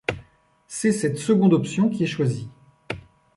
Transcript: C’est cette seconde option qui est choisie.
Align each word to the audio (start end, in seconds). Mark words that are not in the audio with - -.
C’est 0.65 0.93
cette 0.93 1.19
seconde 1.19 1.53
option 1.53 1.87
qui 1.87 2.03
est 2.03 2.07
choisie. 2.07 2.49